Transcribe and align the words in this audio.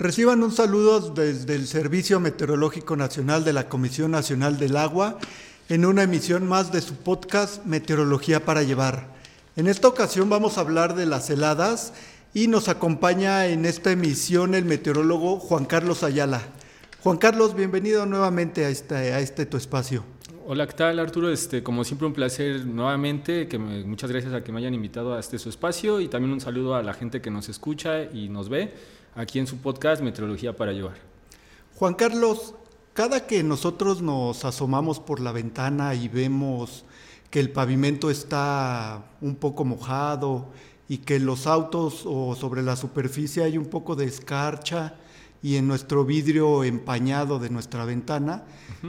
Reciban 0.00 0.42
un 0.42 0.50
saludo 0.50 1.10
desde 1.10 1.54
el 1.54 1.66
Servicio 1.66 2.20
Meteorológico 2.20 2.96
Nacional 2.96 3.44
de 3.44 3.52
la 3.52 3.68
Comisión 3.68 4.12
Nacional 4.12 4.58
del 4.58 4.78
Agua 4.78 5.18
en 5.68 5.84
una 5.84 6.04
emisión 6.04 6.48
más 6.48 6.72
de 6.72 6.80
su 6.80 6.94
podcast 6.94 7.66
Meteorología 7.66 8.46
para 8.46 8.62
llevar. 8.62 9.08
En 9.56 9.66
esta 9.66 9.88
ocasión 9.88 10.30
vamos 10.30 10.56
a 10.56 10.62
hablar 10.62 10.94
de 10.94 11.04
las 11.04 11.28
heladas 11.28 11.92
y 12.32 12.46
nos 12.46 12.70
acompaña 12.70 13.46
en 13.48 13.66
esta 13.66 13.92
emisión 13.92 14.54
el 14.54 14.64
meteorólogo 14.64 15.38
Juan 15.38 15.66
Carlos 15.66 16.02
Ayala. 16.02 16.40
Juan 17.02 17.18
Carlos, 17.18 17.54
bienvenido 17.54 18.06
nuevamente 18.06 18.64
a 18.64 18.70
este, 18.70 18.94
a 18.94 19.20
este 19.20 19.44
tu 19.44 19.58
espacio. 19.58 20.02
Hola, 20.52 20.66
¿qué 20.66 20.72
tal 20.72 20.98
Arturo? 20.98 21.30
Este, 21.30 21.62
como 21.62 21.84
siempre 21.84 22.08
un 22.08 22.12
placer 22.12 22.66
nuevamente, 22.66 23.46
que 23.46 23.56
muchas 23.56 24.10
gracias 24.10 24.34
a 24.34 24.42
que 24.42 24.50
me 24.50 24.58
hayan 24.58 24.74
invitado 24.74 25.14
a 25.14 25.20
este 25.20 25.38
su 25.38 25.48
espacio 25.48 26.00
y 26.00 26.08
también 26.08 26.32
un 26.32 26.40
saludo 26.40 26.74
a 26.74 26.82
la 26.82 26.92
gente 26.92 27.20
que 27.20 27.30
nos 27.30 27.48
escucha 27.48 28.02
y 28.02 28.28
nos 28.28 28.48
ve 28.48 28.74
aquí 29.14 29.38
en 29.38 29.46
su 29.46 29.58
podcast 29.58 30.02
Meteorología 30.02 30.56
para 30.56 30.72
llevar. 30.72 30.96
Juan 31.76 31.94
Carlos, 31.94 32.54
cada 32.94 33.28
que 33.28 33.44
nosotros 33.44 34.02
nos 34.02 34.44
asomamos 34.44 34.98
por 34.98 35.20
la 35.20 35.30
ventana 35.30 35.94
y 35.94 36.08
vemos 36.08 36.84
que 37.30 37.38
el 37.38 37.52
pavimento 37.52 38.10
está 38.10 39.04
un 39.20 39.36
poco 39.36 39.64
mojado 39.64 40.48
y 40.88 40.98
que 40.98 41.20
los 41.20 41.46
autos 41.46 42.02
o 42.06 42.34
sobre 42.34 42.64
la 42.64 42.74
superficie 42.74 43.44
hay 43.44 43.56
un 43.56 43.66
poco 43.66 43.94
de 43.94 44.06
escarcha 44.06 44.94
y 45.42 45.56
en 45.56 45.66
nuestro 45.66 46.04
vidrio 46.04 46.64
empañado 46.64 47.38
de 47.38 47.50
nuestra 47.50 47.84
ventana, 47.84 48.44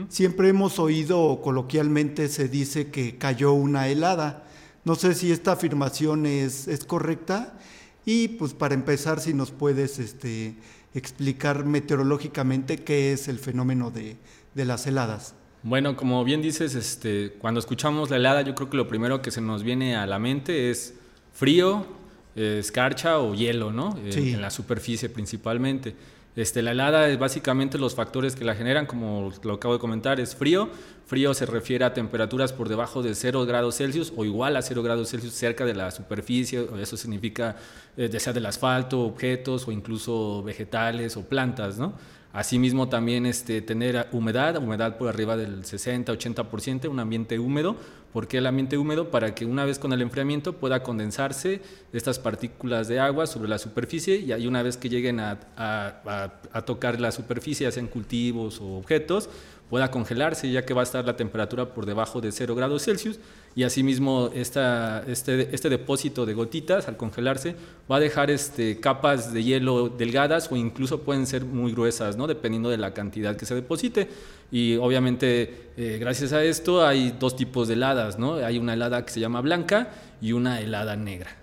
siempre 0.08 0.48
hemos 0.48 0.78
oído 0.78 1.40
coloquialmente 1.42 2.28
se 2.28 2.48
dice 2.48 2.90
que 2.90 3.16
cayó 3.16 3.52
una 3.52 3.88
helada. 3.88 4.44
No 4.84 4.94
sé 4.94 5.14
si 5.14 5.32
esta 5.32 5.52
afirmación 5.52 6.26
es, 6.26 6.68
es 6.68 6.84
correcta 6.84 7.58
y 8.04 8.28
pues 8.28 8.52
para 8.52 8.74
empezar 8.74 9.20
si 9.20 9.32
nos 9.32 9.50
puedes 9.50 9.98
este, 9.98 10.56
explicar 10.94 11.64
meteorológicamente 11.64 12.78
qué 12.78 13.12
es 13.12 13.28
el 13.28 13.38
fenómeno 13.38 13.90
de, 13.90 14.16
las 14.54 14.86
heladas. 14.86 15.34
Bueno, 15.62 15.96
como 15.96 16.24
bien 16.24 16.42
dices, 16.42 16.74
este, 16.74 17.34
cuando 17.38 17.60
escuchamos 17.60 18.10
la 18.10 18.16
helada, 18.16 18.42
yo 18.42 18.54
creo 18.54 18.68
que 18.68 18.76
lo 18.76 18.88
primero 18.88 19.22
que 19.22 19.30
se 19.30 19.40
nos 19.40 19.62
viene 19.62 19.96
a 19.96 20.06
la 20.06 20.18
mente 20.18 20.70
es 20.70 20.94
frío, 21.32 21.86
escarcha 22.34 23.18
o 23.18 23.34
hielo, 23.34 23.72
¿no? 23.72 23.96
En 24.04 24.40
la 24.40 24.50
superficie 24.50 25.08
principalmente. 25.08 25.94
Este, 26.34 26.62
la 26.62 26.70
helada 26.70 27.08
es 27.08 27.18
básicamente 27.18 27.76
los 27.76 27.94
factores 27.94 28.34
que 28.34 28.44
la 28.44 28.54
generan, 28.54 28.86
como 28.86 29.30
lo 29.42 29.54
acabo 29.54 29.74
de 29.74 29.80
comentar, 29.80 30.18
es 30.18 30.34
frío. 30.34 30.70
Frío 31.06 31.34
se 31.34 31.44
refiere 31.44 31.84
a 31.84 31.92
temperaturas 31.92 32.54
por 32.54 32.70
debajo 32.70 33.02
de 33.02 33.14
0 33.14 33.44
grados 33.44 33.76
Celsius 33.76 34.14
o 34.16 34.24
igual 34.24 34.56
a 34.56 34.62
0 34.62 34.82
grados 34.82 35.10
Celsius 35.10 35.34
cerca 35.34 35.66
de 35.66 35.74
la 35.74 35.90
superficie. 35.90 36.66
Eso 36.80 36.96
significa 36.96 37.56
eh, 37.98 38.18
sea 38.18 38.32
del 38.32 38.46
asfalto, 38.46 39.00
objetos 39.00 39.68
o 39.68 39.72
incluso 39.72 40.42
vegetales 40.42 41.18
o 41.18 41.22
plantas, 41.22 41.76
¿no? 41.76 41.92
Asimismo 42.32 42.88
también 42.88 43.26
este, 43.26 43.60
tener 43.60 44.08
humedad, 44.10 44.56
humedad 44.56 44.96
por 44.96 45.08
arriba 45.08 45.36
del 45.36 45.64
60-80%, 45.64 46.88
un 46.88 46.98
ambiente 46.98 47.38
húmedo. 47.38 47.76
¿Por 48.12 48.26
qué 48.26 48.38
el 48.38 48.46
ambiente 48.46 48.78
húmedo? 48.78 49.10
Para 49.10 49.34
que 49.34 49.44
una 49.44 49.66
vez 49.66 49.78
con 49.78 49.92
el 49.92 50.00
enfriamiento 50.00 50.54
pueda 50.54 50.82
condensarse 50.82 51.60
estas 51.92 52.18
partículas 52.18 52.88
de 52.88 53.00
agua 53.00 53.26
sobre 53.26 53.48
la 53.48 53.58
superficie 53.58 54.16
y 54.16 54.46
una 54.46 54.62
vez 54.62 54.78
que 54.78 54.88
lleguen 54.88 55.20
a, 55.20 55.38
a 55.56 56.62
tocar 56.64 57.00
la 57.00 57.12
superficie, 57.12 57.64
ya 57.64 57.72
sean 57.72 57.86
cultivos 57.86 58.60
o 58.60 58.76
objetos, 58.78 59.28
pueda 59.72 59.90
congelarse 59.90 60.50
ya 60.50 60.66
que 60.66 60.74
va 60.74 60.82
a 60.82 60.84
estar 60.84 61.02
la 61.02 61.16
temperatura 61.16 61.72
por 61.72 61.86
debajo 61.86 62.20
de 62.20 62.30
0 62.30 62.54
grados 62.54 62.84
Celsius 62.84 63.18
y 63.54 63.62
asimismo 63.62 64.28
esta, 64.34 65.02
este, 65.06 65.48
este 65.54 65.70
depósito 65.70 66.26
de 66.26 66.34
gotitas 66.34 66.88
al 66.88 66.98
congelarse 66.98 67.56
va 67.90 67.96
a 67.96 68.00
dejar 68.00 68.30
este, 68.30 68.80
capas 68.80 69.32
de 69.32 69.42
hielo 69.42 69.88
delgadas 69.88 70.52
o 70.52 70.56
incluso 70.56 71.00
pueden 71.00 71.26
ser 71.26 71.46
muy 71.46 71.72
gruesas, 71.72 72.18
¿no? 72.18 72.26
dependiendo 72.26 72.68
de 72.68 72.76
la 72.76 72.92
cantidad 72.92 73.34
que 73.34 73.46
se 73.46 73.54
deposite. 73.54 74.10
Y 74.50 74.76
obviamente 74.76 75.70
eh, 75.78 75.96
gracias 75.98 76.34
a 76.34 76.44
esto 76.44 76.86
hay 76.86 77.16
dos 77.18 77.34
tipos 77.34 77.66
de 77.66 77.72
heladas, 77.72 78.18
¿no? 78.18 78.34
hay 78.34 78.58
una 78.58 78.74
helada 78.74 79.06
que 79.06 79.10
se 79.10 79.20
llama 79.20 79.40
blanca 79.40 79.88
y 80.20 80.32
una 80.32 80.60
helada 80.60 80.96
negra. 80.96 81.34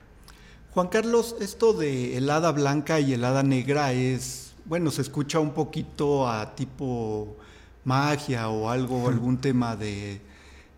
Juan 0.76 0.90
Carlos, 0.90 1.36
esto 1.42 1.74
de 1.74 2.16
helada 2.16 2.52
blanca 2.52 3.00
y 3.00 3.12
helada 3.12 3.42
negra 3.42 3.92
es, 3.92 4.54
bueno, 4.66 4.92
se 4.92 5.02
escucha 5.02 5.40
un 5.40 5.56
poquito 5.56 6.30
a 6.30 6.54
tipo 6.54 7.36
magia 7.90 8.50
o 8.50 8.70
algo, 8.70 9.10
algún 9.10 9.38
tema 9.40 9.76
de 9.76 10.22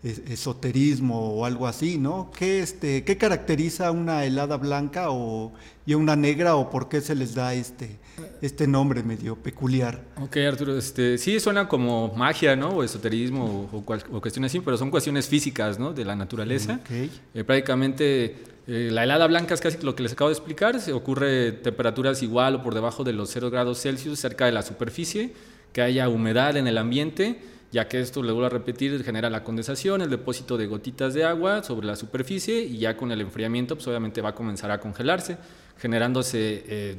esoterismo 0.02 1.34
o 1.34 1.44
algo 1.44 1.66
así, 1.66 1.96
¿no? 1.96 2.30
¿Qué, 2.36 2.60
este, 2.60 3.04
¿Qué 3.04 3.16
caracteriza 3.16 3.92
una 3.92 4.24
helada 4.24 4.56
blanca 4.56 5.10
o, 5.10 5.52
y 5.86 5.94
una 5.94 6.16
negra 6.16 6.56
o 6.56 6.70
por 6.70 6.88
qué 6.88 7.00
se 7.00 7.14
les 7.14 7.34
da 7.34 7.54
este, 7.54 7.98
este 8.40 8.66
nombre 8.66 9.04
medio 9.04 9.36
peculiar? 9.36 10.00
Ok, 10.20 10.38
Arturo, 10.38 10.76
este, 10.76 11.18
sí 11.18 11.38
suena 11.38 11.68
como 11.68 12.12
magia, 12.16 12.56
¿no? 12.56 12.70
O 12.70 12.82
esoterismo 12.82 13.68
o, 13.72 13.78
o, 13.78 14.20
cuestiones 14.20 14.50
así, 14.50 14.58
pero 14.60 14.76
son 14.76 14.90
cuestiones 14.90 15.28
físicas, 15.28 15.78
¿no? 15.78 15.92
De 15.92 16.04
la 16.04 16.16
naturaleza. 16.16 16.80
Okay. 16.82 17.08
Eh, 17.34 17.44
prácticamente 17.44 18.34
eh, 18.66 18.90
la 18.90 19.04
helada 19.04 19.26
blanca 19.26 19.54
es 19.54 19.60
casi 19.60 19.78
lo 19.82 19.94
que 19.94 20.02
les 20.02 20.12
acabo 20.12 20.30
de 20.30 20.34
explicar, 20.34 20.80
se 20.80 20.92
ocurre 20.92 21.52
temperaturas 21.52 22.22
igual 22.22 22.56
o 22.56 22.62
por 22.62 22.74
debajo 22.74 23.04
de 23.04 23.12
los 23.12 23.30
0 23.30 23.50
grados 23.50 23.80
Celsius 23.82 24.18
cerca 24.20 24.46
de 24.46 24.52
la 24.52 24.62
superficie, 24.62 25.32
que 25.72 25.82
haya 25.82 26.08
humedad 26.08 26.56
en 26.56 26.66
el 26.66 26.78
ambiente 26.78 27.38
ya 27.72 27.88
que 27.88 28.00
esto, 28.00 28.22
le 28.22 28.32
vuelvo 28.32 28.46
a 28.46 28.50
repetir, 28.50 29.02
genera 29.02 29.30
la 29.30 29.42
condensación, 29.42 30.02
el 30.02 30.10
depósito 30.10 30.58
de 30.58 30.66
gotitas 30.66 31.14
de 31.14 31.24
agua 31.24 31.62
sobre 31.62 31.86
la 31.86 31.96
superficie 31.96 32.62
y 32.62 32.76
ya 32.76 32.98
con 32.98 33.10
el 33.10 33.22
enfriamiento, 33.22 33.76
pues 33.76 33.88
obviamente 33.88 34.20
va 34.20 34.28
a 34.28 34.34
comenzar 34.34 34.70
a 34.70 34.78
congelarse, 34.78 35.38
generándose 35.78 36.64
eh, 36.66 36.96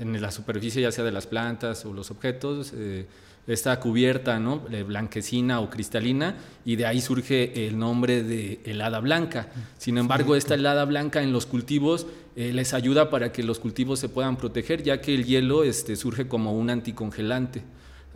en 0.00 0.20
la 0.20 0.32
superficie 0.32 0.82
ya 0.82 0.90
sea 0.90 1.04
de 1.04 1.12
las 1.12 1.28
plantas 1.28 1.86
o 1.86 1.92
los 1.92 2.10
objetos, 2.10 2.72
eh, 2.74 3.06
esta 3.46 3.78
cubierta 3.78 4.40
¿no? 4.40 4.58
blanquecina 4.58 5.60
o 5.60 5.70
cristalina 5.70 6.34
y 6.64 6.74
de 6.74 6.86
ahí 6.86 7.00
surge 7.00 7.68
el 7.68 7.78
nombre 7.78 8.24
de 8.24 8.58
helada 8.64 8.98
blanca. 8.98 9.46
Sin 9.78 9.96
embargo, 9.96 10.34
esta 10.34 10.54
helada 10.54 10.84
blanca 10.84 11.22
en 11.22 11.32
los 11.32 11.46
cultivos 11.46 12.08
eh, 12.34 12.50
les 12.52 12.74
ayuda 12.74 13.08
para 13.10 13.30
que 13.30 13.44
los 13.44 13.60
cultivos 13.60 14.00
se 14.00 14.08
puedan 14.08 14.36
proteger, 14.36 14.82
ya 14.82 15.00
que 15.00 15.14
el 15.14 15.24
hielo 15.24 15.62
este, 15.62 15.94
surge 15.94 16.26
como 16.26 16.52
un 16.54 16.70
anticongelante. 16.70 17.62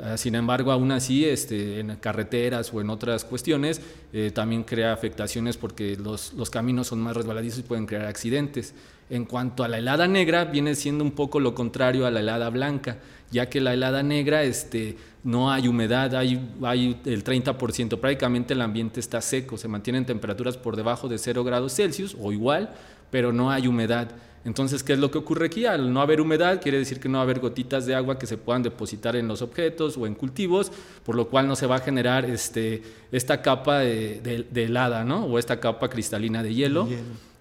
Ah, 0.03 0.17
sin 0.17 0.35
embargo, 0.35 0.73
aún 0.73 0.93
así, 0.93 1.25
este, 1.25 1.81
en 1.81 1.97
carreteras 1.97 2.73
o 2.73 2.81
en 2.81 2.89
otras 2.89 3.25
cuestiones, 3.25 3.83
eh, 4.13 4.31
también 4.33 4.63
crea 4.63 4.93
afectaciones 4.93 5.57
porque 5.57 5.97
los, 5.97 6.33
los, 6.33 6.49
caminos 6.49 6.87
son 6.87 7.01
más 7.01 7.17
resbaladizos 7.17 7.61
y 7.61 7.63
pueden 7.63 7.87
crear 7.87 8.07
accidentes. 8.07 8.75
En 9.11 9.25
cuanto 9.25 9.63
a 9.63 9.69
la 9.69 9.79
helada 9.79 10.09
negra, 10.09 10.45
viene 10.47 10.75
siendo 10.75 11.05
un 11.05 11.11
poco 11.11 11.41
lo 11.41 11.55
contrario 11.55 12.07
a 12.07 12.11
la 12.11 12.21
helada 12.21 12.49
blanca, 12.49 12.99
ya 13.31 13.51
que 13.51 13.61
la 13.61 13.75
helada 13.75 14.03
negra 14.03 14.43
este, 14.43 14.97
no 15.23 15.53
hay 15.53 15.69
humedad, 15.69 16.15
hay, 16.15 16.49
hay 16.63 17.01
el 17.05 17.23
30%, 17.23 17.99
prácticamente 17.99 18.55
el 18.55 18.63
ambiente 18.63 19.01
está 19.01 19.21
seco, 19.21 19.59
se 19.59 19.69
mantienen 19.69 20.07
temperaturas 20.07 20.57
por 20.57 20.77
debajo 20.77 21.09
de 21.09 21.19
0 21.19 21.45
grados 21.45 21.75
Celsius 21.75 22.17
o 22.19 22.33
igual, 22.33 22.71
pero 23.11 23.33
no 23.33 23.51
hay 23.51 23.67
humedad. 23.67 24.09
Entonces, 24.45 24.83
¿qué 24.83 24.95
es 24.95 24.99
lo 24.99 25.11
que 25.11 25.19
ocurre 25.19 25.47
aquí? 25.47 25.67
Al 25.67 25.93
no 25.93 26.01
haber 26.01 26.21
humedad, 26.21 26.63
quiere 26.63 26.79
decir 26.79 26.99
que 26.99 27.09
no 27.09 27.19
va 27.19 27.23
a 27.23 27.25
haber 27.25 27.41
gotitas 27.41 27.85
de 27.85 27.95
agua 27.95 28.19
que 28.19 28.27
se 28.27 28.39
puedan 28.39 28.63
depositar 28.63 29.15
en 29.17 29.29
los 29.29 29.43
objetos 29.43 29.99
o 29.99 30.07
en 30.07 30.15
cultivos, 30.15 30.73
por 31.05 31.15
lo 31.15 31.29
cual 31.29 31.47
no 31.47 31.57
se 31.57 31.67
va 31.67 31.77
a 31.77 31.81
generar 31.81 32.25
este, 32.25 32.83
esta 33.13 33.43
capa 33.43 33.81
de, 33.81 34.47
helada, 34.55 35.05
¿no? 35.05 35.27
O 35.27 35.39
esta 35.39 35.61
capa 35.61 35.91
cristalina 35.91 36.43
de 36.43 36.55
hielo. 36.55 36.89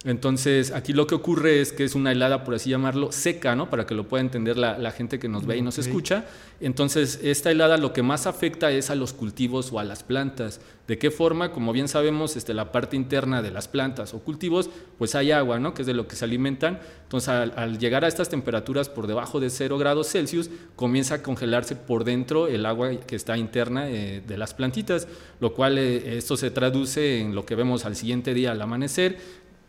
Entonces, 0.06 0.72
aquí 0.72 0.94
lo 0.94 1.08
que 1.08 1.16
ocurre 1.16 1.60
es 1.60 1.74
que 1.74 1.84
es 1.84 1.94
una 1.94 2.14
helada, 2.14 2.46
por 2.46 2.56
así 2.56 2.70
llamarlo, 2.70 3.12
seca, 3.12 3.54
¿no? 3.58 3.70
Para 3.70 3.86
que 3.86 3.96
lo 3.96 4.08
pueda 4.08 4.22
entender 4.22 4.58
la, 4.58 4.92
gente 4.92 5.20
que 5.20 5.28
nos 5.28 5.46
ve 5.46 5.58
y 5.58 5.62
nos 5.62 5.78
escucha. 5.78 6.24
Entonces, 6.62 7.20
esta 7.22 7.52
helada 7.52 7.78
lo 7.78 7.92
que 7.92 8.02
más 8.02 8.26
afecta 8.26 8.72
es 8.72 8.90
a 8.90 8.96
los 8.96 9.12
cultivos 9.12 9.74
o 9.74 9.80
a 9.80 9.84
las 9.84 10.04
plantas. 10.04 10.62
¿De 10.88 10.98
qué 10.98 11.12
forma? 11.12 11.52
Como 11.52 11.74
bien 11.74 11.90
sabemos, 11.90 12.38
este, 12.38 12.54
la 12.54 12.72
parte 12.72 12.96
interna 12.96 13.42
de 13.42 13.52
las 13.52 13.68
plantas 13.68 14.14
o 14.14 14.20
cultivos, 14.20 14.70
pues 14.98 15.16
hay 15.16 15.32
agua, 15.32 15.60
¿no? 15.60 15.74
Que 15.74 15.82
es 15.82 15.86
de 15.86 15.94
lo 15.94 16.08
que 16.08 16.16
se 16.16 16.24
alimentan. 16.24 16.80
Entonces, 17.04 17.30
al, 17.30 17.78
llegar 17.78 18.06
a 18.06 18.08
estas 18.08 18.30
temperaturas 18.30 18.88
por 18.88 19.06
debajo 19.06 19.42
de 19.42 19.50
0 19.50 19.78
grados 19.78 20.08
Celsius, 20.08 20.50
comienza 20.78 21.16
a 21.16 21.24
congelarse 21.24 21.76
por 21.76 22.06
dentro 22.06 22.48
el 22.48 22.66
agua 22.66 22.92
que 23.02 23.18
está 23.18 23.38
interna 23.38 23.90
eh, 23.90 24.24
de 24.26 24.38
las 24.38 24.54
plantitas, 24.54 25.10
lo 25.42 25.54
cual 25.54 25.78
eh, 25.78 26.18
esto 26.18 26.38
se 26.38 26.52
traduce 26.52 27.20
en 27.20 27.36
lo 27.36 27.46
que 27.46 27.56
vemos 27.56 27.84
al 27.84 27.98
siguiente 27.98 28.34
día 28.34 28.52
al 28.52 28.62
amanecer, 28.62 29.18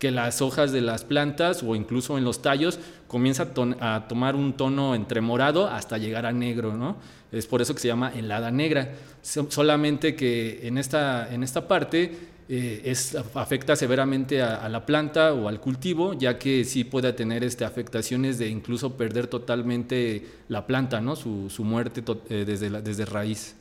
que 0.00 0.10
las 0.10 0.40
hojas 0.42 0.72
de 0.72 0.80
las 0.80 1.04
plantas 1.04 1.62
o 1.62 1.76
incluso 1.76 2.18
en 2.18 2.24
los 2.24 2.42
tallos 2.42 2.80
comienza 3.06 3.52
a, 3.80 4.08
tomar 4.08 4.34
un 4.34 4.54
tono 4.54 4.94
entre 4.94 5.20
morado 5.20 5.68
hasta 5.68 5.98
llegar 5.98 6.26
a 6.26 6.32
negro, 6.32 6.74
¿no? 6.74 6.96
Es 7.30 7.46
por 7.46 7.62
eso 7.62 7.74
que 7.74 7.80
se 7.80 7.88
llama 7.88 8.10
helada 8.12 8.50
negra. 8.50 8.92
solamente 9.22 10.16
que 10.16 10.66
en 10.66 10.78
esta, 10.78 11.32
en 11.32 11.44
esta 11.44 11.68
parte 11.68 12.16
eh, 12.48 12.80
es, 12.84 13.14
afecta 13.34 13.76
severamente 13.76 14.42
a, 14.42 14.68
la 14.68 14.84
planta 14.86 15.34
o 15.34 15.46
al 15.46 15.60
cultivo, 15.60 16.14
ya 16.14 16.38
que 16.38 16.64
sí 16.64 16.82
puede 16.82 17.12
tener 17.12 17.44
este, 17.44 17.64
afectaciones 17.64 18.38
de 18.38 18.48
incluso 18.48 18.96
perder 18.96 19.26
totalmente 19.26 20.26
la 20.48 20.66
planta, 20.66 21.00
¿no? 21.00 21.14
su, 21.14 21.50
muerte 21.58 22.02
eh, 22.30 22.44
desde, 22.46 22.70
desde 22.82 23.04
raíz. 23.04 23.54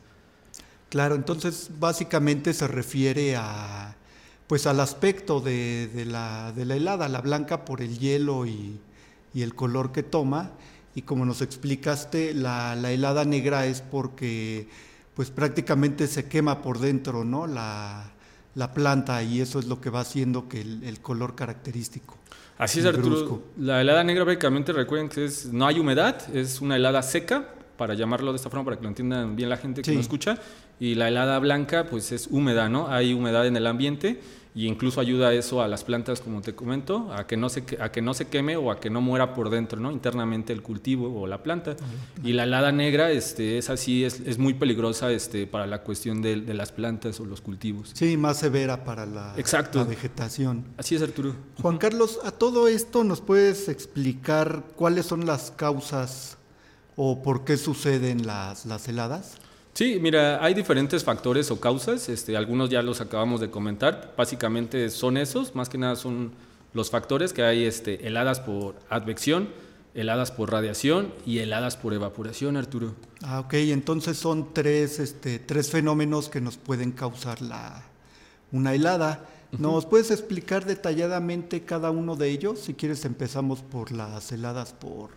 Claro, 0.88 1.14
entonces 1.14 1.70
básicamente 1.78 2.52
se 2.52 2.66
refiere 2.66 3.36
a, 3.36 3.94
pues 4.50 4.66
al 4.66 4.80
aspecto 4.80 5.40
de, 5.40 5.86
de, 5.94 6.04
la, 6.04 6.50
de 6.50 6.64
la, 6.64 6.74
helada, 6.74 7.08
la 7.08 7.20
blanca 7.20 7.64
por 7.64 7.80
el 7.80 8.00
hielo 8.00 8.46
y, 8.46 8.80
y, 9.32 9.42
el 9.42 9.54
color 9.54 9.92
que 9.92 10.02
toma, 10.02 10.50
y 10.92 11.02
como 11.02 11.24
nos 11.24 11.40
explicaste, 11.40 12.34
la, 12.34 12.74
la 12.74 12.90
helada 12.90 13.24
negra 13.24 13.66
es 13.66 13.80
porque 13.80 14.66
pues 15.14 15.30
prácticamente 15.30 16.08
se 16.08 16.24
quema 16.24 16.62
por 16.62 16.80
dentro, 16.80 17.22
¿no? 17.22 17.46
La, 17.46 18.10
la 18.56 18.74
planta 18.74 19.22
y 19.22 19.40
eso 19.40 19.60
es 19.60 19.66
lo 19.66 19.80
que 19.80 19.88
va 19.88 20.00
haciendo 20.00 20.48
que 20.48 20.62
el, 20.62 20.98
color 21.00 21.36
característico. 21.36 22.18
Así 22.58 22.80
es, 22.80 22.86
Arturo. 22.86 23.44
La 23.56 23.80
helada 23.80 24.02
negra 24.02 24.24
básicamente 24.24 24.72
recuerden 24.72 25.08
que 25.08 25.26
es, 25.26 25.46
no 25.46 25.64
hay 25.64 25.78
humedad, 25.78 26.22
es 26.34 26.60
una 26.60 26.74
helada 26.74 27.02
seca, 27.02 27.54
para 27.76 27.94
llamarlo 27.94 28.32
de 28.32 28.36
esta 28.36 28.50
forma, 28.50 28.64
para 28.64 28.76
que 28.76 28.82
lo 28.82 28.88
entiendan 28.88 29.36
bien 29.36 29.48
la 29.48 29.56
gente 29.56 29.80
que 29.80 29.94
lo 29.94 30.00
escucha. 30.00 30.36
Y 30.80 30.96
la 30.96 31.08
helada 31.08 31.38
blanca, 31.38 31.86
pues 31.88 32.10
es 32.10 32.26
húmeda, 32.30 32.68
¿no? 32.68 32.88
Hay 32.88 33.14
humedad 33.14 33.46
en 33.46 33.56
el 33.56 33.66
ambiente 33.66 34.20
y 34.54 34.66
incluso 34.66 35.00
ayuda 35.00 35.32
eso 35.32 35.62
a 35.62 35.68
las 35.68 35.84
plantas, 35.84 36.20
como 36.20 36.40
te 36.40 36.54
comento, 36.54 37.12
a 37.12 37.26
que 37.26 37.36
no 37.36 37.48
se, 37.48 37.64
a 37.80 37.92
que 37.92 38.02
no 38.02 38.14
se 38.14 38.26
queme 38.28 38.56
o 38.56 38.72
a 38.72 38.80
que 38.80 38.90
no 38.90 39.00
muera 39.00 39.32
por 39.32 39.48
dentro, 39.48 39.78
¿no? 39.78 39.92
internamente 39.92 40.52
el 40.52 40.62
cultivo 40.62 41.20
o 41.20 41.26
la 41.26 41.42
planta. 41.42 41.76
Y 42.24 42.32
la 42.32 42.44
helada 42.44 42.72
negra 42.72 43.12
este, 43.12 43.58
es 43.58 43.70
así, 43.70 44.04
es, 44.04 44.20
es 44.20 44.38
muy 44.38 44.54
peligrosa 44.54 45.12
este, 45.12 45.46
para 45.46 45.66
la 45.66 45.82
cuestión 45.82 46.20
de, 46.20 46.40
de, 46.40 46.54
las 46.54 46.72
plantas 46.72 47.20
o 47.20 47.26
los 47.26 47.40
cultivos. 47.40 47.92
Sí, 47.94 48.16
más 48.16 48.38
severa 48.38 48.84
para 48.84 49.06
la, 49.06 49.34
Exacto. 49.36 49.78
la 49.78 49.84
vegetación. 49.84 50.64
Así 50.76 50.96
es, 50.96 51.02
Arturo. 51.02 51.34
Juan 51.62 51.78
Carlos, 51.78 52.18
a 52.24 52.32
todo 52.32 52.66
esto 52.66 53.04
nos 53.04 53.20
puedes 53.20 53.68
explicar 53.68 54.64
cuáles 54.74 55.06
son 55.06 55.26
las 55.26 55.52
causas 55.52 56.38
o 56.96 57.22
por 57.22 57.44
qué 57.44 57.56
suceden 57.56 58.26
las, 58.26 58.66
las 58.66 58.88
heladas? 58.88 59.36
Sí, 59.72 59.98
mira, 60.00 60.44
hay 60.44 60.52
diferentes 60.54 61.04
factores 61.04 61.50
o 61.50 61.60
causas, 61.60 62.08
este, 62.08 62.36
algunos 62.36 62.70
ya 62.70 62.82
los 62.82 63.00
acabamos 63.00 63.40
de 63.40 63.50
comentar, 63.50 64.14
básicamente 64.16 64.90
son 64.90 65.16
esos, 65.16 65.54
más 65.54 65.68
que 65.68 65.78
nada 65.78 65.96
son 65.96 66.32
los 66.74 66.90
factores 66.90 67.32
que 67.32 67.42
hay 67.42 67.64
este, 67.64 68.06
heladas 68.06 68.40
por 68.40 68.76
advección, 68.90 69.48
heladas 69.94 70.30
por 70.30 70.50
radiación 70.52 71.12
y 71.26 71.38
heladas 71.38 71.76
por 71.76 71.94
evaporación, 71.94 72.56
Arturo. 72.56 72.94
Ah, 73.22 73.40
ok, 73.40 73.54
entonces 73.54 74.18
son 74.18 74.52
tres, 74.52 74.98
este, 74.98 75.38
tres 75.38 75.70
fenómenos 75.70 76.28
que 76.28 76.40
nos 76.40 76.56
pueden 76.56 76.92
causar 76.92 77.40
la, 77.42 77.82
una 78.52 78.74
helada. 78.74 79.26
¿Nos 79.58 79.84
puedes 79.86 80.12
explicar 80.12 80.64
detalladamente 80.64 81.62
cada 81.62 81.90
uno 81.90 82.14
de 82.14 82.30
ellos? 82.30 82.60
Si 82.60 82.74
quieres 82.74 83.04
empezamos 83.04 83.62
por 83.62 83.90
las 83.90 84.30
heladas 84.30 84.72
por, 84.72 85.10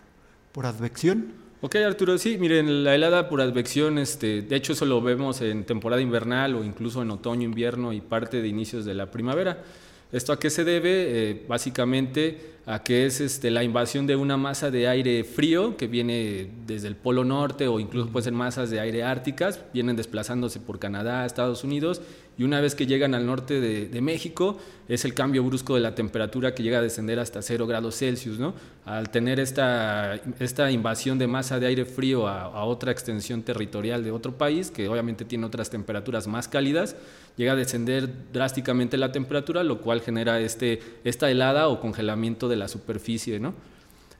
por 0.52 0.66
advección. 0.66 1.43
Ok, 1.64 1.76
Arturo, 1.76 2.18
sí, 2.18 2.36
miren, 2.36 2.84
la 2.84 2.94
helada 2.94 3.26
por 3.26 3.40
advección, 3.40 3.96
este, 3.96 4.42
de 4.42 4.54
hecho 4.54 4.74
eso 4.74 4.84
lo 4.84 5.00
vemos 5.00 5.40
en 5.40 5.64
temporada 5.64 6.02
invernal 6.02 6.56
o 6.56 6.62
incluso 6.62 7.00
en 7.00 7.10
otoño, 7.10 7.44
invierno 7.44 7.94
y 7.94 8.02
parte 8.02 8.42
de 8.42 8.48
inicios 8.48 8.84
de 8.84 8.92
la 8.92 9.10
primavera. 9.10 9.64
¿Esto 10.12 10.34
a 10.34 10.38
qué 10.38 10.50
se 10.50 10.62
debe? 10.62 10.90
Eh, 11.30 11.46
básicamente 11.48 12.52
a 12.66 12.82
que 12.82 13.06
es 13.06 13.22
este, 13.22 13.50
la 13.50 13.64
invasión 13.64 14.06
de 14.06 14.14
una 14.14 14.36
masa 14.36 14.70
de 14.70 14.88
aire 14.88 15.24
frío 15.24 15.78
que 15.78 15.86
viene 15.86 16.50
desde 16.66 16.86
el 16.86 16.96
Polo 16.96 17.24
Norte 17.24 17.66
o 17.66 17.80
incluso 17.80 18.10
pueden 18.10 18.24
ser 18.24 18.32
masas 18.34 18.68
de 18.68 18.80
aire 18.80 19.02
árticas, 19.02 19.60
vienen 19.72 19.96
desplazándose 19.96 20.60
por 20.60 20.78
Canadá, 20.78 21.24
Estados 21.24 21.64
Unidos 21.64 22.02
y 22.36 22.42
una 22.42 22.60
vez 22.60 22.74
que 22.74 22.86
llegan 22.86 23.14
al 23.14 23.26
norte 23.26 23.60
de, 23.60 24.00
México 24.00 24.58
es 24.88 25.04
el 25.04 25.14
cambio 25.14 25.44
brusco 25.44 25.76
de 25.76 25.80
la 25.80 25.94
temperatura 25.94 26.54
que 26.54 26.62
llega 26.62 26.78
a 26.78 26.82
descender 26.82 27.18
hasta 27.20 27.40
0 27.40 27.66
grados 27.66 27.96
Celsius. 27.96 28.38
¿no? 28.38 28.54
Al 28.84 29.10
tener 29.10 29.38
esta, 29.38 30.16
esta 30.40 30.70
invasión 30.70 31.16
de 31.18 31.28
masa 31.28 31.60
de 31.60 31.66
aire 31.66 31.84
frío 31.84 32.26
a, 32.26 32.64
otra 32.64 32.90
extensión 32.90 33.42
territorial 33.42 34.02
de 34.02 34.10
otro 34.10 34.36
país, 34.36 34.70
que 34.70 34.88
obviamente 34.88 35.24
tiene 35.24 35.46
otras 35.46 35.70
temperaturas 35.70 36.26
más 36.26 36.48
cálidas, 36.48 36.96
llega 37.36 37.52
a 37.52 37.56
descender 37.56 38.10
drásticamente 38.32 38.96
la 38.96 39.12
temperatura, 39.12 39.62
lo 39.62 39.80
cual 39.80 40.00
genera 40.00 40.40
este, 40.40 40.80
esta 41.04 41.30
helada 41.30 41.68
o 41.68 41.80
congelamiento 41.80 42.48
de 42.48 42.56
la 42.56 42.66
superficie. 42.66 43.38
¿no? 43.38 43.54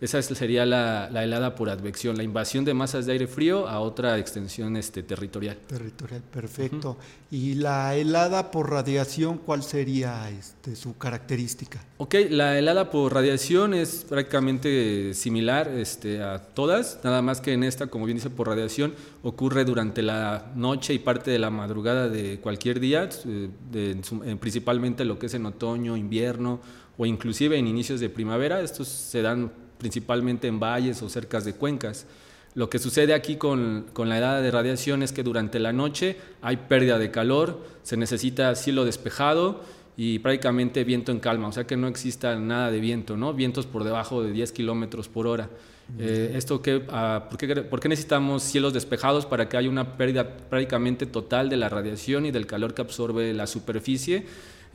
Esa 0.01 0.21
sería 0.23 0.67
la, 0.67 1.09
helada 1.23 1.55
por 1.55 1.71
advección, 1.71 2.17
la 2.17 2.23
invasión 2.23 2.65
de 2.65 2.75
masas 2.75 3.07
de 3.07 3.13
aire 3.13 3.27
frío 3.27 3.69
a 3.69 3.81
otra 3.81 4.19
extensión 4.19 4.77
este, 4.77 5.03
territorial. 5.03 5.57
Territorial, 5.67 6.23
perfecto. 6.23 6.97
¿Y 7.31 7.55
la 7.55 7.95
helada 7.97 8.51
por 8.51 8.71
radiación, 8.71 9.39
cuál 9.39 9.63
sería 9.63 10.29
este, 10.31 10.77
su 10.77 10.99
característica? 10.99 11.81
Ok, 11.99 12.17
la 12.31 12.59
helada 12.59 12.91
por 12.91 13.15
radiación 13.15 13.73
es 13.73 14.05
prácticamente 14.09 15.15
similar 15.15 15.69
este, 15.69 16.23
a 16.23 16.39
todas, 16.39 17.01
nada 17.03 17.23
más 17.23 17.41
que 17.41 17.53
en 17.53 17.65
esta, 17.65 17.87
como 17.87 18.05
bien 18.07 18.19
dice, 18.19 18.31
por 18.31 18.49
radiación 18.49 18.95
ocurre 19.23 19.65
durante 19.65 20.03
la 20.03 20.53
noche 20.55 20.93
y 20.93 20.99
parte 20.99 21.31
de 21.31 21.39
la 21.39 21.51
madrugada 21.51 22.09
de 22.09 22.41
cualquier 22.41 22.81
día, 22.81 23.09
eh, 23.27 23.97
principalmente 24.41 25.05
lo 25.05 25.19
que 25.19 25.27
es 25.27 25.35
en 25.35 25.47
otoño, 25.47 25.97
invierno 25.97 26.61
o 26.97 27.07
inclusive 27.07 27.57
en 27.59 27.67
inicios 27.67 28.01
de 28.01 28.09
primavera. 28.09 28.61
Estos 28.61 28.89
se 28.89 29.23
dan 29.23 29.51
principalmente 29.79 30.49
en 30.49 30.61
valles 30.61 31.03
o 31.03 31.09
cercas 31.09 31.45
de 31.45 31.55
cuencas. 31.55 32.07
Lo 32.55 32.71
que 32.71 32.79
sucede 32.79 33.15
aquí 33.15 33.37
con, 33.37 33.87
con, 33.93 34.09
la 34.09 34.19
edad 34.19 34.41
de 34.41 34.51
radiación 34.51 35.03
es 35.03 35.13
que 35.13 35.23
durante 35.25 35.59
la 35.59 35.73
noche 35.73 36.17
hay 36.41 36.57
pérdida 36.57 36.99
de 36.99 37.11
calor, 37.11 37.61
se 37.83 37.97
necesita 37.97 38.55
cielo 38.55 38.85
despejado 38.85 39.61
y 39.97 40.21
prácticamente 40.21 40.85
viento 40.85 41.13
en 41.13 41.21
calma, 41.21 41.49
o 41.49 41.53
sea 41.53 41.67
que 41.67 41.77
no 41.77 41.89
exista 41.89 42.37
nada 42.37 42.71
de 42.71 42.81
viento, 42.81 43.17
¿no? 43.17 43.35
vientos 43.35 43.67
por 43.67 43.85
debajo 43.85 44.23
de 44.23 44.33
10 44.33 44.53
kilómetros 44.53 45.09
por 45.09 45.27
hora. 45.27 45.51
Eh, 45.99 46.33
esto 46.35 46.63
que, 46.63 46.83
ah, 46.89 47.27
¿por, 47.29 47.39
qué, 47.39 47.57
¿Por 47.57 47.81
qué 47.81 47.89
necesitamos 47.89 48.43
cielos 48.43 48.73
despejados 48.73 49.27
para 49.27 49.49
que 49.49 49.57
haya 49.57 49.69
una 49.69 49.97
pérdida 49.97 50.37
prácticamente 50.49 51.07
total 51.07 51.49
de 51.49 51.57
la 51.57 51.69
radiación 51.69 52.27
y 52.27 52.31
del 52.31 52.47
calor 52.47 52.75
que 52.75 52.83
absorbe 52.83 53.33
la 53.35 53.47
superficie? 53.47 54.25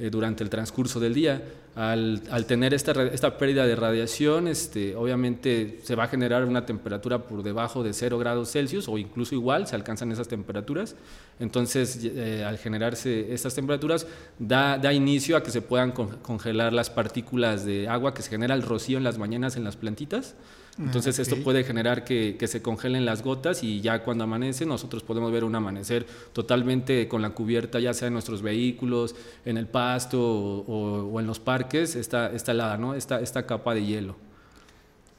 Eh, 0.02 0.10
durante 0.10 0.46
el 0.46 0.50
transcurso 0.50 0.98
del 1.02 1.14
día. 1.14 1.44
Al, 1.76 2.24
al 2.32 2.46
tener 2.46 2.74
esta, 2.74 3.04
esta, 3.08 3.38
pérdida 3.38 3.68
de 3.68 3.76
radiación, 3.76 4.48
este, 4.48 4.96
obviamente 4.96 5.82
se 5.84 5.94
va 5.94 6.06
a 6.06 6.08
generar 6.08 6.46
una 6.46 6.66
temperatura 6.66 7.24
por 7.28 7.44
debajo 7.44 7.84
de 7.84 7.92
0 7.92 8.18
grados 8.18 8.50
Celsius 8.50 8.88
o 8.88 8.98
incluso 8.98 9.36
igual, 9.36 9.68
se 9.68 9.75
alcanzan 9.75 10.10
esas 10.13 10.30
temperaturas. 10.30 10.96
Entonces, 11.38 12.00
eh, 12.01 12.46
al 12.48 12.58
generarse 12.58 13.34
estas 13.34 13.54
temperaturas, 13.56 14.08
da, 14.39 14.78
da, 14.78 14.94
inicio 14.94 15.36
a 15.36 15.44
que 15.44 15.51
se 15.51 15.62
puedan 15.62 15.92
congelar 15.92 16.72
las 16.72 16.89
partículas 16.89 17.66
de 17.66 17.89
agua 17.89 18.13
que 18.13 18.22
se 18.22 18.30
genera 18.30 18.56
el 18.56 18.62
rocío 18.62 18.98
en 18.98 19.04
las 19.04 19.18
mañanas 19.18 19.58
en 19.58 19.66
las 19.66 19.75
plantitas. 19.75 20.36
Entonces 20.79 21.19
esto 21.19 21.36
puede 21.38 21.63
generar 21.63 22.05
que, 22.05 22.38
se 22.48 22.62
congelen 22.62 23.05
las 23.05 23.21
gotas 23.21 23.63
y 23.63 23.81
ya 23.81 24.01
cuando 24.03 24.24
amanece 24.24 24.65
nosotros 24.65 25.03
podemos 25.03 25.31
ver 25.31 25.43
un 25.43 25.53
amanecer 25.53 26.05
totalmente 26.33 27.07
con 27.07 27.21
la 27.21 27.31
cubierta, 27.31 27.79
ya 27.79 27.93
sea 27.93 28.07
en 28.07 28.13
nuestros 28.13 28.41
vehículos, 28.41 29.15
en 29.45 29.57
el 29.57 29.67
pasto 29.67 30.19
o, 30.21 31.19
en 31.19 31.27
los 31.27 31.39
parques, 31.39 31.95
esta, 31.95 32.31
esta 32.31 32.53
helada, 32.53 32.77
¿no? 32.77 32.95
esta, 32.95 33.19
esta 33.19 33.45
capa 33.45 33.74
de 33.74 33.86
hielo. 33.86 34.28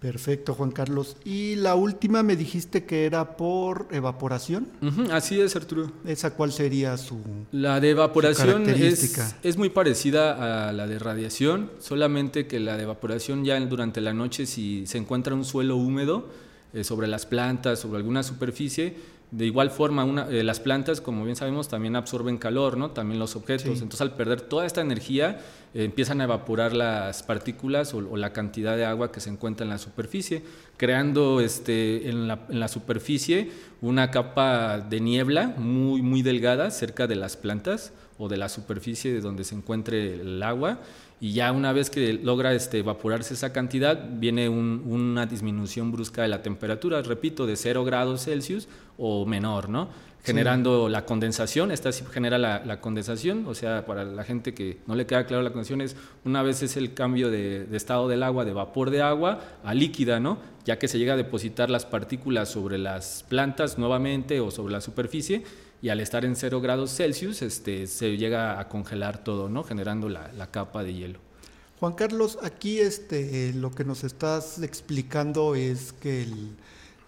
Perfecto, 0.00 0.54
Juan 0.54 0.70
Carlos. 0.70 1.16
Y 1.24 1.56
la 1.56 1.74
última 1.74 2.22
me 2.22 2.34
dijiste 2.34 2.84
que 2.84 3.04
era 3.04 3.36
por 3.36 3.86
evaporación. 3.90 4.68
así 5.12 5.38
es, 5.38 5.54
Arturo. 5.56 5.92
¿Esa 6.06 6.34
cuál 6.34 6.52
sería 6.52 6.96
su 6.96 7.20
La 7.52 7.80
de 7.80 7.90
evaporación 7.90 8.68
es, 8.68 9.18
es, 9.42 9.56
muy 9.58 9.68
parecida 9.68 10.68
a 10.68 10.72
la 10.72 10.86
de 10.86 10.98
radiación, 10.98 11.70
solamente 11.80 12.46
que 12.46 12.60
la 12.60 12.78
de 12.78 12.84
evaporación 12.84 13.44
ya 13.44 13.60
durante 13.60 14.00
la 14.00 14.14
noche 14.14 14.46
si 14.46 14.86
se 14.86 14.96
encuentra 14.96 15.34
un 15.34 15.44
suelo 15.44 15.76
húmedo 15.76 16.30
eh, 16.72 16.82
sobre 16.82 17.06
las 17.06 17.26
plantas, 17.26 17.80
sobre 17.80 17.98
alguna 17.98 18.22
superficie, 18.22 18.94
de 19.30 19.46
igual 19.46 19.70
forma, 19.70 20.04
una, 20.04 20.28
eh, 20.28 20.42
las 20.42 20.58
plantas, 20.58 21.00
como 21.00 21.24
bien 21.24 21.36
sabemos, 21.36 21.68
también 21.68 21.94
absorben 21.94 22.36
calor, 22.36 22.76
¿no? 22.76 22.90
También 22.90 23.20
los 23.20 23.36
objetos. 23.36 23.74
Entonces, 23.74 24.00
al 24.00 24.14
perder 24.14 24.40
toda 24.40 24.66
esta 24.66 24.80
energía, 24.80 25.40
eh, 25.72 25.84
empiezan 25.84 26.20
a 26.20 26.24
evaporar 26.24 26.72
las 26.72 27.22
partículas 27.22 27.94
o, 27.94 28.16
la 28.16 28.32
cantidad 28.32 28.76
de 28.76 28.84
agua 28.84 29.12
que 29.12 29.20
se 29.20 29.30
encuentra 29.30 29.64
en 29.64 29.70
la 29.70 29.78
superficie, 29.78 30.42
creando 30.76 31.40
este, 31.40 32.08
en, 32.08 32.26
la, 32.26 32.40
en 32.48 32.58
la 32.58 32.68
superficie 32.68 33.50
una 33.80 34.10
capa 34.10 34.80
de 34.80 35.00
niebla 35.00 35.54
muy, 35.56 36.02
muy 36.02 36.22
delgada 36.22 36.70
cerca 36.70 37.06
de 37.06 37.14
las 37.14 37.36
plantas 37.36 37.92
o 38.20 38.28
de 38.28 38.36
la 38.36 38.48
superficie 38.48 39.12
de 39.12 39.20
donde 39.20 39.44
se 39.44 39.54
encuentre 39.54 40.20
el 40.20 40.42
agua 40.42 40.78
y 41.20 41.32
ya 41.32 41.52
una 41.52 41.72
vez 41.72 41.90
que 41.90 42.14
logra 42.14 42.54
este, 42.54 42.78
evaporarse 42.78 43.34
esa 43.34 43.52
cantidad, 43.52 44.08
viene 44.10 44.48
una 44.48 45.26
disminución 45.26 45.92
brusca 45.92 46.22
de 46.22 46.28
la 46.28 46.40
temperatura, 46.40 47.02
repito, 47.02 47.46
de 47.46 47.56
0 47.56 47.84
grados 47.84 48.24
Celsius 48.24 48.68
o 48.96 49.26
menor, 49.26 49.68
¿no? 49.68 49.88
Generando 50.22 50.90
la 50.90 51.06
condensación, 51.06 51.72
esta 51.72 51.92
sí 51.92 52.04
genera 52.10 52.36
la, 52.36 52.80
condensación, 52.80 53.46
o 53.46 53.54
sea, 53.54 53.86
para 53.86 54.04
la 54.04 54.22
gente 54.22 54.52
que 54.52 54.78
no 54.86 54.94
le 54.94 55.06
queda 55.06 55.24
claro 55.24 55.42
la 55.42 55.48
condensación 55.48 55.80
es 55.80 55.96
una 56.26 56.42
vez 56.42 56.62
es 56.62 56.76
el 56.76 56.92
cambio 56.92 57.30
de, 57.30 57.64
de, 57.64 57.76
estado 57.76 58.06
del 58.06 58.22
agua, 58.22 58.44
de 58.44 58.52
vapor 58.52 58.90
de 58.90 59.00
agua 59.00 59.40
a 59.64 59.72
líquida, 59.72 60.20
¿no? 60.20 60.38
Ya 60.66 60.78
que 60.78 60.88
se 60.88 60.98
llega 60.98 61.14
a 61.14 61.16
depositar 61.16 61.70
las 61.70 61.86
partículas 61.86 62.50
sobre 62.50 62.76
las 62.76 63.24
plantas 63.28 63.78
nuevamente 63.78 64.40
o 64.40 64.50
sobre 64.50 64.72
la 64.74 64.82
superficie 64.82 65.42
y 65.82 65.88
al 65.88 66.00
estar 66.00 66.24
en 66.24 66.36
0 66.36 66.60
grados 66.60 66.94
Celsius 66.94 67.42
este, 67.42 67.86
se 67.86 68.16
llega 68.16 68.60
a 68.60 68.68
congelar 68.68 69.24
todo, 69.24 69.48
¿no? 69.48 69.64
generando 69.64 70.08
la, 70.08 70.50
capa 70.50 70.82
de 70.82 70.94
hielo. 70.94 71.18
Juan 71.78 71.94
Carlos, 71.94 72.38
aquí 72.42 72.78
este, 72.78 73.52
lo 73.54 73.70
que 73.70 73.84
nos 73.84 74.04
estás 74.04 74.60
explicando 74.62 75.54
es 75.54 75.92
que 75.94 76.22
el, 76.22 76.50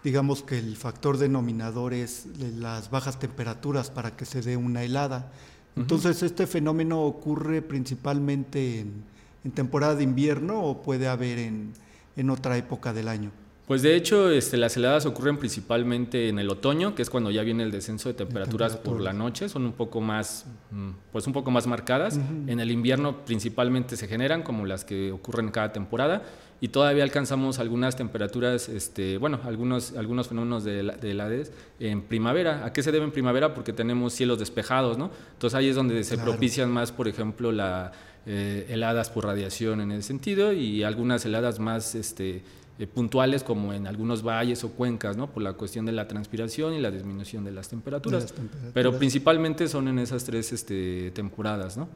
digamos 0.03 0.41
que 0.41 0.57
el 0.57 0.75
factor 0.75 1.17
denominador 1.17 1.93
es 1.93 2.25
las 2.57 2.89
bajas 2.89 3.19
temperaturas 3.19 3.91
para 3.91 4.15
que 4.15 4.25
se 4.25 4.41
dé 4.41 4.57
una 4.57 4.83
helada. 4.83 5.31
Entonces, 5.75 6.23
¿este 6.23 6.47
fenómeno 6.47 7.03
ocurre 7.03 7.61
principalmente 7.61 8.79
en, 8.79 9.03
en, 9.43 9.51
temporada 9.51 9.95
de 9.95 10.03
invierno 10.03 10.63
o 10.63 10.81
puede 10.81 11.07
haber 11.07 11.39
en, 11.39 11.73
en 12.15 12.29
otra 12.31 12.57
época 12.57 12.93
del 12.93 13.07
año? 13.07 13.31
Pues 13.67 13.81
de 13.81 13.95
hecho, 13.95 14.29
este, 14.29 14.57
las 14.57 14.75
heladas 14.75 15.05
ocurren 15.05 15.37
principalmente 15.37 16.27
en 16.27 16.37
el 16.37 16.49
otoño, 16.49 16.95
que 16.95 17.01
es 17.01 17.09
cuando 17.09 17.31
ya 17.31 17.43
viene 17.43 17.63
el 17.63 17.71
descenso 17.71 18.09
de 18.09 18.15
temperaturas 18.15 18.75
por 18.75 18.99
la 18.99 19.13
noche, 19.13 19.47
son 19.47 19.63
un 19.63 19.71
poco 19.71 20.01
más, 20.01 20.45
mm, 20.71 20.89
pues 21.13 21.27
un 21.27 21.33
poco 21.33 21.49
más 21.49 21.65
marcadas. 21.65 22.19
En 22.47 22.59
el 22.59 22.71
invierno 22.71 23.23
principalmente 23.23 23.95
se 23.95 24.09
generan, 24.09 24.43
como 24.43 24.65
las 24.65 24.83
que 24.83 25.13
ocurren 25.13 25.49
cada 25.49 25.71
temporada, 25.71 26.23
y 26.59 26.69
todavía 26.69 27.03
alcanzamos 27.03 27.59
algunas 27.59 27.95
temperaturas, 27.95 28.67
este, 28.67 29.17
bueno, 29.17 29.39
algunos, 29.45 29.95
algunos 29.95 30.27
fenómenos 30.27 30.65
de, 30.65 30.83
de 30.83 31.11
helades 31.11 31.53
en 31.79 32.01
primavera. 32.01 32.65
¿A 32.65 32.73
qué 32.73 32.83
se 32.83 32.91
debe 32.91 33.05
en 33.05 33.11
primavera? 33.11 33.53
Porque 33.53 33.71
tenemos 33.71 34.11
cielos 34.11 34.39
despejados, 34.39 34.97
¿no? 34.97 35.09
Entonces 35.33 35.57
ahí 35.57 35.69
es 35.69 35.75
donde 35.75 36.03
se 36.03 36.17
propician 36.17 36.69
más, 36.69 36.91
por 36.91 37.07
ejemplo, 37.07 37.53
la 37.53 37.93
eh, 38.25 38.67
heladas 38.69 39.09
por 39.09 39.25
radiación 39.25 39.81
en 39.81 39.91
ese 39.91 40.03
sentido 40.03 40.53
y 40.53 40.83
algunas 40.83 41.25
heladas 41.25 41.59
más, 41.59 41.93
este, 41.93 42.41
eh, 42.79 42.87
puntuales 42.87 43.43
como 43.43 43.71
en 43.71 43.85
algunos 43.85 44.23
valles 44.23 44.63
o 44.63 44.71
cuencas, 44.71 45.15
¿no? 45.15 45.27
por 45.31 45.43
la 45.43 45.53
cuestión 45.53 45.85
de 45.85 45.91
la 45.91 46.07
transpiración 46.07 46.73
y 46.73 46.79
la 46.79 46.89
disminución 46.89 47.43
de 47.43 47.51
las 47.51 47.69
temperaturas. 47.69 48.33
Pero 48.73 48.97
principalmente 48.97 49.67
son 49.67 49.87
en 49.87 49.99
esas 49.99 50.23
tres 50.23 50.51
este, 50.53 51.11
temporadas. 51.11 51.77
¿no? 51.77 51.87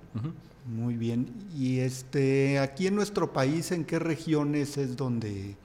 Muy 0.67 0.96
bien. 0.96 1.27
Y 1.57 1.79
este, 1.79 2.60
aquí 2.60 2.88
en 2.88 2.96
nuestro 2.96 3.34
país, 3.34 3.72
¿en 3.72 3.86
qué 3.86 4.00
regiones 4.00 4.77
es 4.77 4.96
donde 4.96 5.55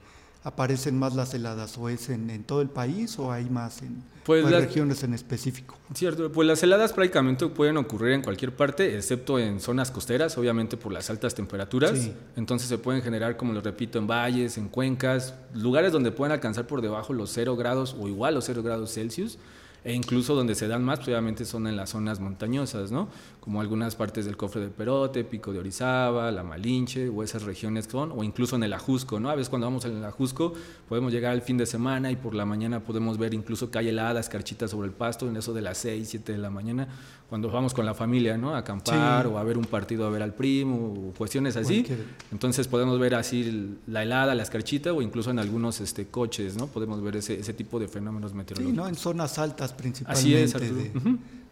aparecen 0.43 0.97
más 0.97 1.15
las 1.15 1.33
heladas? 1.33 1.77
¿O 1.77 1.89
es 1.89 2.09
en, 2.09 2.43
todo 2.43 2.61
el 2.61 2.69
país 2.69 3.17
o 3.19 3.31
hay 3.31 3.45
más 3.45 3.81
en 3.81 4.03
pues 4.23 4.45
regiones 4.49 5.03
en 5.03 5.13
específico? 5.13 5.77
Cierto, 5.93 6.31
pues 6.31 6.47
las 6.47 6.61
heladas 6.63 6.93
prácticamente 6.93 7.47
pueden 7.47 7.77
ocurrir 7.77 8.13
en 8.13 8.21
cualquier 8.21 8.55
parte, 8.55 8.95
excepto 8.95 9.39
en 9.39 9.59
zonas 9.59 9.91
costeras, 9.91 10.37
obviamente 10.37 10.77
por 10.77 10.91
las 10.91 11.09
altas 11.09 11.35
temperaturas. 11.35 12.09
Entonces 12.35 12.69
se 12.69 12.77
pueden 12.77 13.01
generar, 13.01 13.37
como 13.37 13.53
lo 13.53 13.61
repito, 13.61 13.99
en 13.99 14.07
valles, 14.07 14.57
en 14.57 14.69
cuencas, 14.69 15.33
lugares 15.53 15.91
donde 15.91 16.11
pueden 16.11 16.31
alcanzar 16.31 16.67
por 16.67 16.81
debajo 16.81 17.13
los 17.13 17.31
0 17.31 17.55
grados 17.55 17.95
o 17.99 18.07
igual 18.07 18.35
los 18.35 18.45
0 18.45 18.63
grados 18.63 18.93
Celsius 18.93 19.37
e 19.83 19.93
incluso 19.93 20.33
donde 20.33 20.55
se 20.55 20.67
dan 20.67 20.83
más, 20.83 20.99
pues, 20.99 21.09
obviamente 21.09 21.45
son 21.45 21.67
en 21.67 21.75
las 21.75 21.89
zonas 21.89 22.19
montañosas, 22.19 22.91
¿no? 22.91 23.09
Como 23.39 23.59
algunas 23.59 23.95
partes 23.95 24.25
del 24.25 24.37
cofre 24.37 24.61
de 24.61 24.67
Perote, 24.69 25.23
Pico 25.25 25.51
de 25.51 25.59
Orizaba, 25.59 26.31
La 26.31 26.43
Malinche, 26.43 27.09
o 27.09 27.21
esas 27.23 27.43
regiones 27.43 27.87
son, 27.91 28.11
o 28.11 28.23
incluso 28.23 28.55
en 28.55 28.63
el 28.63 28.73
Ajusco, 28.73 29.19
¿no? 29.19 29.29
A 29.29 29.35
veces 29.35 29.49
cuando 29.49 29.67
vamos 29.67 29.83
en 29.85 29.97
el 29.97 30.05
Ajusco 30.05 30.53
podemos 30.87 31.11
llegar 31.11 31.33
al 31.33 31.41
fin 31.41 31.57
de 31.57 31.65
semana 31.65 32.11
y 32.11 32.15
por 32.15 32.33
la 32.33 32.45
mañana 32.45 32.79
podemos 32.79 33.17
ver 33.17 33.33
incluso 33.33 33.69
que 33.69 33.79
hay 33.79 33.89
heladas, 33.89 34.29
carchitas 34.29 34.71
sobre 34.71 34.87
el 34.87 34.93
pasto, 34.93 35.27
en 35.27 35.35
eso 35.35 35.53
de 35.53 35.61
las 35.61 35.77
6, 35.79 36.07
7 36.09 36.31
de 36.31 36.37
la 36.37 36.49
mañana, 36.49 36.87
cuando 37.29 37.49
vamos 37.49 37.73
con 37.73 37.85
la 37.85 37.93
familia, 37.93 38.37
¿no? 38.37 38.55
A 38.55 38.59
acampar 38.59 39.27
o 39.27 39.37
a 39.37 39.43
ver 39.43 39.57
un 39.57 39.65
partido, 39.65 40.05
a 40.05 40.09
ver 40.09 40.21
al 40.21 40.33
primo, 40.33 41.09
o 41.09 41.13
cuestiones 41.17 41.57
así. 41.57 41.85
Entonces 42.31 42.67
podemos 42.67 42.99
ver 42.99 43.15
así 43.15 43.79
la 43.87 44.03
helada, 44.03 44.35
la 44.35 44.43
escarchita, 44.43 44.93
o 44.93 45.01
incluso 45.01 45.31
en 45.31 45.39
algunos 45.39 45.81
este, 45.81 46.07
coches, 46.07 46.55
¿no? 46.55 46.67
Podemos 46.67 47.01
ver 47.01 47.17
ese, 47.17 47.39
ese 47.39 47.53
tipo 47.53 47.79
de 47.79 47.87
fenómenos 47.87 48.33
meteorológicos. 48.33 48.75
Sí, 48.75 48.77
¿no? 48.77 48.87
En 48.87 48.95
zonas 48.95 49.39
altas 49.39 49.72
principalmente 49.75 50.59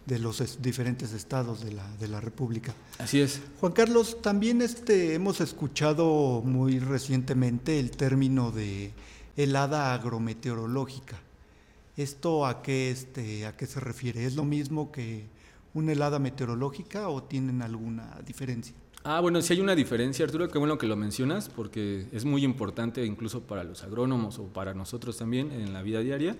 de, 0.05 0.19
los 0.19 0.61
diferentes 0.61 1.13
estados 1.13 1.63
de 1.63 1.73
la, 1.73 1.87
de 1.97 2.07
la, 2.07 2.19
República. 2.19 2.73
Así 2.97 3.21
es. 3.21 3.41
Juan 3.59 3.71
Carlos, 3.71 4.21
también 4.21 4.61
este, 4.61 5.13
hemos 5.13 5.41
escuchado 5.41 6.41
muy 6.43 6.79
recientemente 6.79 7.79
el 7.79 7.91
término 7.91 8.51
de 8.51 8.91
helada 9.37 9.93
agrometeorológica. 9.93 11.19
¿Esto 11.97 12.45
a 12.45 12.61
qué, 12.61 12.91
este, 12.91 13.45
a 13.45 13.55
qué 13.55 13.65
se 13.67 13.79
refiere? 13.79 14.25
¿Es 14.25 14.35
lo 14.35 14.43
mismo 14.43 14.91
que 14.91 15.27
una 15.73 15.91
helada 15.91 16.19
meteorológica 16.19 17.09
o 17.09 17.23
tienen 17.23 17.61
alguna 17.61 18.19
diferencia? 18.25 18.75
Ah, 19.03 19.19
bueno, 19.19 19.41
sí 19.41 19.53
hay 19.53 19.61
una 19.61 19.75
diferencia, 19.75 20.25
Arturo, 20.25 20.47
qué 20.47 20.59
bueno 20.59 20.77
que 20.77 20.85
lo 20.85 20.95
mencionas, 20.95 21.49
porque 21.49 22.05
es 22.11 22.23
muy 22.23 22.43
importante 22.43 23.03
incluso 23.03 23.41
para 23.41 23.63
los 23.63 23.83
agrónomos 23.83 24.37
o 24.37 24.45
para 24.45 24.75
nosotros 24.75 25.17
también 25.17 25.51
en 25.51 25.73
la 25.73 25.81
vida 25.81 26.01
diaria 26.01 26.37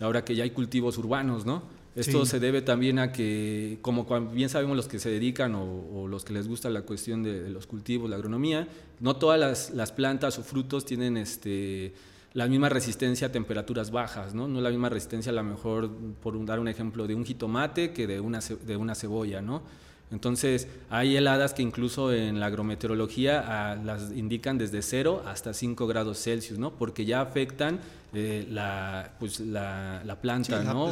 ahora 0.00 0.24
que 0.24 0.34
ya 0.34 0.44
hay 0.44 0.50
cultivos 0.50 0.98
urbanos, 0.98 1.46
¿no? 1.46 1.62
Esto 1.96 2.26
se 2.26 2.38
debe 2.40 2.60
también 2.60 2.98
a 2.98 3.10
que, 3.10 3.78
como 3.80 4.04
bien 4.30 4.50
sabemos 4.50 4.76
los 4.76 4.86
que 4.86 4.98
se 4.98 5.08
dedican 5.08 5.54
o, 5.54 6.06
los 6.08 6.26
que 6.26 6.34
les 6.34 6.46
gusta 6.46 6.68
la 6.68 6.82
cuestión 6.82 7.22
de, 7.22 7.48
los 7.48 7.66
cultivos, 7.66 8.10
la 8.10 8.16
agronomía, 8.16 8.68
no 9.00 9.16
todas 9.16 9.70
las, 9.72 9.92
plantas 9.92 10.38
o 10.38 10.42
frutos 10.42 10.84
tienen 10.84 11.16
este, 11.16 11.94
la 12.34 12.48
misma 12.48 12.68
resistencia 12.68 13.28
a 13.28 13.32
temperaturas 13.32 13.90
bajas, 13.90 14.34
¿no? 14.34 14.46
No 14.46 14.60
la 14.60 14.68
misma 14.68 14.90
resistencia 14.90 15.32
a 15.32 15.34
lo 15.34 15.42
mejor, 15.42 15.90
por 16.22 16.44
dar 16.44 16.60
un 16.60 16.68
ejemplo, 16.68 17.06
de 17.06 17.14
un 17.14 17.24
jitomate 17.24 17.94
que 17.94 18.06
de 18.06 18.20
una, 18.20 18.40
de 18.40 18.76
una 18.76 18.94
cebolla, 18.94 19.40
¿no? 19.40 19.62
Entonces, 20.12 20.68
hay 20.88 21.16
heladas 21.16 21.52
que 21.52 21.62
incluso 21.62 22.12
en 22.12 22.38
la 22.38 22.46
agrometeorología 22.46 23.80
las 23.84 24.12
indican 24.12 24.56
desde 24.56 24.82
0 24.82 25.24
hasta 25.26 25.52
5 25.52 25.86
grados 25.86 26.22
Celsius, 26.22 26.58
¿no? 26.58 26.74
Porque 26.74 27.04
ya 27.04 27.20
afectan 27.22 27.80
eh, 28.14 28.46
la, 28.50 29.14
pues 29.18 29.40
la, 29.40 30.02
la 30.04 30.20
planta, 30.20 30.62
¿no? 30.62 30.90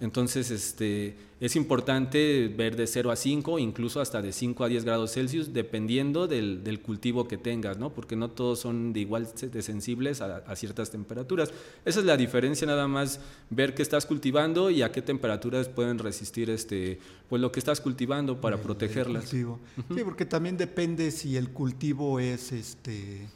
Entonces, 0.00 0.50
este, 0.50 1.16
es 1.40 1.56
importante 1.56 2.52
ver 2.54 2.76
de 2.76 2.86
0 2.86 3.10
a 3.10 3.16
5, 3.16 3.58
incluso 3.58 4.00
hasta 4.00 4.20
de 4.20 4.30
5 4.30 4.62
a 4.62 4.68
10 4.68 4.84
grados 4.84 5.12
Celsius, 5.12 5.54
dependiendo 5.54 6.28
del, 6.28 6.62
del 6.62 6.80
cultivo 6.80 7.26
que 7.26 7.38
tengas, 7.38 7.78
¿no? 7.78 7.90
Porque 7.94 8.14
no 8.14 8.30
todos 8.30 8.60
son 8.60 8.92
de 8.92 9.00
igual 9.00 9.26
de 9.40 9.62
sensibles 9.62 10.20
a, 10.20 10.36
a, 10.36 10.54
ciertas 10.54 10.90
temperaturas. 10.90 11.50
Esa 11.84 12.00
es 12.00 12.06
la 12.06 12.16
diferencia, 12.16 12.66
nada 12.66 12.86
más 12.86 13.20
ver 13.48 13.74
qué 13.74 13.82
estás 13.82 14.04
cultivando 14.04 14.70
y 14.70 14.82
a 14.82 14.92
qué 14.92 15.00
temperaturas 15.00 15.68
pueden 15.68 15.98
resistir 15.98 16.50
este, 16.50 16.98
pues 17.28 17.40
lo 17.40 17.50
que 17.50 17.58
estás 17.58 17.80
cultivando 17.80 18.40
para 18.40 18.58
protegerlas. 18.58 19.30
Sí, 19.30 19.44
porque 20.04 20.26
también 20.26 20.58
depende 20.58 21.10
si 21.10 21.36
el 21.36 21.50
cultivo 21.50 22.20
es 22.20 22.52
este 22.52 23.28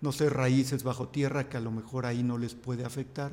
no 0.00 0.12
sé, 0.12 0.30
raíces 0.30 0.84
bajo 0.84 1.08
tierra 1.08 1.48
que 1.48 1.56
a 1.56 1.60
lo 1.60 1.70
mejor 1.70 2.06
ahí 2.06 2.22
no 2.22 2.38
les 2.38 2.54
puede 2.54 2.84
afectar. 2.84 3.32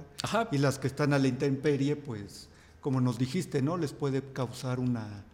Y 0.52 0.58
las 0.58 0.80
que 0.80 0.88
están 0.88 1.14
a 1.14 1.20
la 1.20 1.28
intemperie, 1.28 1.96
pues, 1.96 2.50
como 2.82 3.02
nos 3.02 3.18
dijiste, 3.18 3.62
¿no? 3.62 3.78
Les 3.78 3.94
puede 3.94 4.22
causar 4.34 4.80
una, 4.80 5.26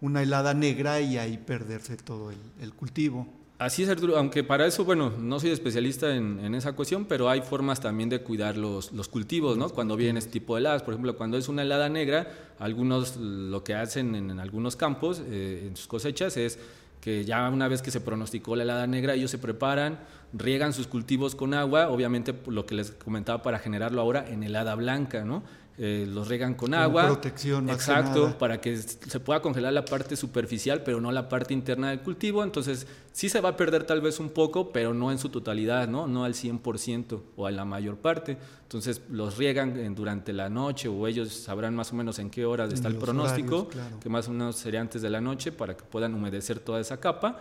una 0.00 0.22
helada 0.22 0.54
negra 0.54 1.00
y 1.00 1.18
ahí 1.18 1.38
perderse 1.38 1.96
todo 1.96 2.30
el, 2.30 2.74
cultivo. 2.74 3.26
Así 3.58 3.82
es, 3.82 3.88
Arturo, 3.88 4.18
aunque 4.18 4.44
para 4.44 4.66
eso, 4.66 4.84
bueno, 4.84 5.10
no 5.18 5.40
soy 5.40 5.50
especialista 5.50 6.14
en, 6.14 6.54
esa 6.54 6.74
cuestión, 6.74 7.06
pero 7.06 7.30
hay 7.30 7.40
formas 7.40 7.80
también 7.80 8.10
de 8.10 8.20
cuidar 8.20 8.56
los, 8.56 8.92
los 8.92 9.08
cultivos, 9.08 9.56
¿no? 9.56 9.70
Cuando 9.70 9.96
viene 9.96 10.18
este 10.18 10.30
tipo 10.30 10.54
de 10.54 10.60
heladas, 10.60 10.82
por 10.82 10.92
ejemplo, 10.92 11.16
cuando 11.16 11.38
es 11.38 11.48
una 11.48 11.62
helada 11.62 11.88
negra, 11.88 12.30
algunos 12.58 13.16
lo 13.16 13.64
que 13.64 13.74
hacen 13.74 14.14
en, 14.14 14.38
algunos 14.38 14.76
campos, 14.76 15.22
eh, 15.26 15.64
en 15.68 15.76
sus 15.76 15.86
cosechas, 15.86 16.36
es 16.36 16.58
que 17.00 17.24
ya 17.24 17.48
una 17.48 17.68
vez 17.68 17.82
que 17.82 17.90
se 17.90 18.00
pronosticó 18.00 18.56
la 18.56 18.64
helada 18.64 18.86
negra, 18.86 19.14
ellos 19.14 19.30
se 19.30 19.38
preparan, 19.38 20.00
riegan 20.38 20.72
sus 20.72 20.86
cultivos 20.86 21.34
con 21.34 21.54
agua, 21.54 21.88
obviamente 21.88 22.34
lo 22.46 22.66
que 22.66 22.74
les 22.74 22.92
comentaba 22.92 23.42
para 23.42 23.58
generarlo 23.58 24.00
ahora 24.00 24.28
en 24.28 24.42
helada 24.42 24.74
blanca, 24.74 25.24
¿no? 25.24 25.42
Eh, 25.78 26.06
los 26.08 26.28
regan 26.28 26.54
con 26.54 26.72
agua. 26.72 27.04
Protección, 27.04 27.68
Exacto, 27.68 28.38
para 28.38 28.62
que 28.62 28.78
se 28.78 29.20
pueda 29.20 29.42
congelar 29.42 29.74
la 29.74 29.84
parte 29.84 30.16
superficial, 30.16 30.82
pero 30.82 31.02
no 31.02 31.12
la 31.12 31.28
parte 31.28 31.52
interna 31.52 31.90
del 31.90 32.00
cultivo. 32.00 32.42
Entonces, 32.42 32.86
sí 33.12 33.28
se 33.28 33.42
va 33.42 33.50
a 33.50 33.56
perder 33.58 33.84
tal 33.84 34.00
vez 34.00 34.18
un 34.18 34.30
poco, 34.30 34.72
pero 34.72 34.94
no 34.94 35.12
en 35.12 35.18
su 35.18 35.28
totalidad, 35.28 35.86
¿no? 35.86 36.06
No 36.06 36.24
al 36.24 36.32
100% 36.32 37.20
o 37.36 37.46
a 37.46 37.50
la 37.50 37.66
mayor 37.66 37.98
parte. 37.98 38.38
Entonces, 38.62 39.02
los 39.10 39.36
riegan 39.36 39.94
durante 39.94 40.32
la 40.32 40.48
noche 40.48 40.88
o 40.88 41.06
ellos 41.06 41.30
sabrán 41.34 41.76
más 41.76 41.92
o 41.92 41.94
menos 41.94 42.18
en 42.20 42.30
qué 42.30 42.46
horas 42.46 42.72
está 42.72 42.88
el 42.88 42.96
pronóstico, 42.96 43.68
que 44.00 44.08
más 44.08 44.28
o 44.28 44.30
menos 44.30 44.56
sería 44.56 44.80
antes 44.80 45.02
de 45.02 45.10
la 45.10 45.20
noche, 45.20 45.52
para 45.52 45.76
que 45.76 45.84
puedan 45.84 46.14
humedecer 46.14 46.58
toda 46.58 46.80
esa 46.80 46.98
capa. 46.98 47.38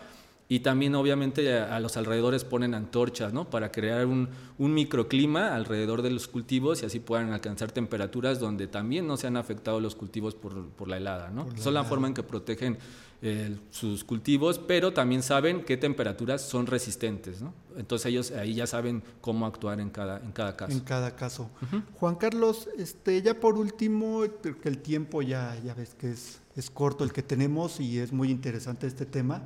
Y 0.47 0.59
también 0.59 0.93
obviamente 0.93 1.57
a, 1.57 1.79
los 1.79 1.97
alrededores 1.97 2.43
ponen 2.43 2.75
antorchas, 2.75 3.33
¿no? 3.33 3.49
Para 3.49 3.71
crear 3.71 4.05
un, 4.05 4.29
microclima 4.57 5.55
alrededor 5.55 6.01
de 6.01 6.11
los 6.11 6.27
cultivos 6.27 6.83
y 6.83 6.85
así 6.85 6.99
puedan 6.99 7.33
alcanzar 7.33 7.71
temperaturas 7.71 8.39
donde 8.39 8.67
también 8.67 9.07
no 9.07 9.17
se 9.17 9.27
han 9.27 9.37
afectado 9.37 9.79
los 9.79 9.95
cultivos 9.95 10.35
por, 10.35 10.87
la 10.87 10.97
helada, 10.97 11.31
¿no? 11.31 11.47
Son 11.57 11.73
la 11.73 11.83
forma 11.83 12.07
en 12.07 12.13
que 12.13 12.23
protegen 12.23 12.77
sus 13.71 14.03
cultivos, 14.03 14.59
pero 14.59 14.93
también 14.93 15.23
saben 15.23 15.63
qué 15.63 15.77
temperaturas 15.77 16.41
son 16.41 16.67
resistentes. 16.67 17.41
¿no? 17.41 17.53
Entonces 17.75 18.05
ellos 18.07 18.31
ahí 18.31 18.53
ya 18.53 18.67
saben 18.67 19.01
cómo 19.21 19.45
actuar 19.45 19.79
en 19.79 19.89
cada, 19.89 20.19
en 20.19 20.31
cada 20.31 20.55
caso. 20.55 20.71
En 20.71 20.81
cada 20.81 21.15
caso. 21.15 21.49
Juan 21.95 22.15
Carlos, 22.15 22.69
este, 22.77 23.21
ya 23.21 23.39
por 23.39 23.57
último, 23.57 24.23
que 24.61 24.69
el 24.69 24.77
tiempo 24.79 25.21
ya, 25.21 25.57
ya 25.63 25.73
ves 25.73 25.95
que 25.95 26.11
es, 26.11 26.39
es 26.55 26.69
corto 26.69 27.03
el 27.03 27.13
que 27.13 27.23
tenemos 27.23 27.79
y 27.79 27.97
es 27.97 28.13
muy 28.13 28.29
interesante 28.29 28.85
este 28.85 29.05
tema, 29.05 29.41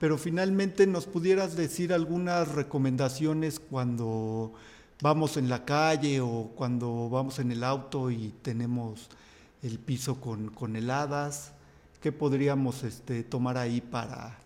pero 0.00 0.16
finalmente 0.16 0.86
nos 0.86 1.04
pudieras 1.04 1.56
decir 1.56 1.92
algunas 1.92 2.48
recomendaciones 2.48 3.60
cuando 3.60 4.54
vamos 5.02 5.36
en 5.36 5.50
la 5.50 5.66
calle 5.66 6.22
o 6.22 6.52
cuando 6.56 7.10
vamos 7.10 7.38
en 7.38 7.52
el 7.52 7.62
auto 7.62 8.10
y 8.10 8.32
tenemos 8.40 9.08
el 9.62 9.78
piso 9.78 10.18
con, 10.18 10.48
con 10.48 10.74
heladas, 10.74 11.52
¿qué 12.00 12.12
podríamos 12.12 12.82
este, 12.82 13.22
tomar 13.22 13.58
ahí 13.58 13.82
para, 13.82 14.38